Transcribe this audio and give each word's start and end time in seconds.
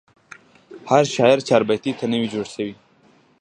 هر 0.89 1.03
شاعر 1.15 1.39
چاربیتې 1.47 1.91
ته 1.99 2.05
نه 2.11 2.17
وي 2.19 2.27
جوړسوی. 2.33 2.73